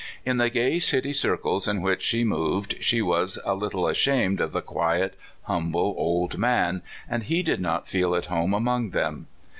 In 0.25 0.37
the 0.37 0.49
gay 0.49 0.79
city 0.79 1.13
circles 1.13 1.67
in 1.67 1.83
which 1.83 2.01
she 2.01 2.23
moved 2.23 2.75
she 2.81 3.03
was 3.03 3.37
a 3.45 3.53
little 3.53 3.85
ashamed 3.85 4.41
of 4.41 4.51
the 4.51 4.59
quiet, 4.63 5.13
humble 5.43 5.93
old 5.95 6.39
man, 6.39 6.81
and 7.07 7.21
he 7.21 7.43
did 7.43 7.61
not 7.61 7.87
feel 7.87 8.15
at 8.15 8.25
home 8.25 8.55
among 8.55 8.89
them. 8.97 9.27